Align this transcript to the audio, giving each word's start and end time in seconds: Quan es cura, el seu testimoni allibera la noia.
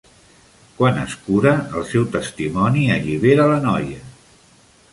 Quan 0.79 0.95
es 1.01 1.17
cura, 1.25 1.51
el 1.81 1.85
seu 1.91 2.07
testimoni 2.15 2.87
allibera 2.97 3.47
la 3.53 3.61
noia. 3.69 4.03